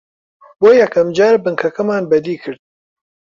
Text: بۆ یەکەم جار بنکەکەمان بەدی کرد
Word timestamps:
بۆ 0.59 0.69
یەکەم 0.81 1.07
جار 1.17 1.35
بنکەکەمان 1.43 2.03
بەدی 2.11 2.35
کرد 2.43 2.61